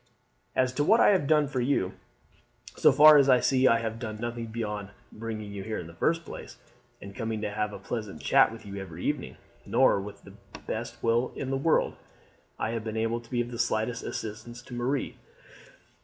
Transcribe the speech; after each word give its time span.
"As 0.55 0.73
to 0.73 0.83
what 0.83 0.99
I 0.99 1.09
have 1.09 1.27
done 1.27 1.47
for 1.47 1.61
you, 1.61 1.93
so 2.75 2.91
far 2.91 3.17
as 3.17 3.29
I 3.29 3.39
see 3.39 3.67
I 3.67 3.77
have 3.81 3.99
done 3.99 4.19
nothing 4.19 4.47
beyond 4.47 4.89
bringing 5.11 5.51
you 5.51 5.61
here 5.61 5.77
in 5.77 5.85
the 5.85 5.93
first 5.93 6.25
place, 6.25 6.57
and 6.99 7.15
coming 7.15 7.39
to 7.41 7.51
have 7.51 7.71
a 7.71 7.77
pleasant 7.77 8.19
chat 8.19 8.51
with 8.51 8.65
you 8.65 8.77
every 8.77 9.05
evening. 9.05 9.37
Nor, 9.63 10.01
with 10.01 10.23
the 10.23 10.33
best 10.65 11.03
will 11.03 11.31
in 11.35 11.51
the 11.51 11.55
world, 11.55 11.97
have 12.59 12.73
I 12.77 12.79
been 12.79 12.97
able 12.97 13.21
to 13.21 13.29
be 13.29 13.41
of 13.41 13.51
the 13.51 13.59
slightest 13.59 14.01
assistance 14.01 14.63
to 14.63 14.73
Marie. 14.73 15.17